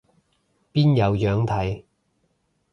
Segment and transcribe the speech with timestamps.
[0.73, 1.83] 邊有樣睇